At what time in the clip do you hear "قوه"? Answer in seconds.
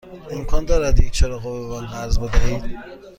1.41-1.59